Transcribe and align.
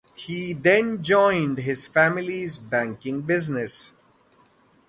He 0.15 0.53
then 0.53 1.03
joined 1.03 1.59
his 1.59 1.85
family's 1.85 2.57
banking 2.57 3.21
business. 3.21 3.93